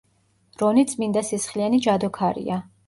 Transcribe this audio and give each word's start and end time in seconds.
რონი 0.61 0.85
წმინდასისხლიანი 0.93 1.85
ჯადოქარია. 1.89 2.61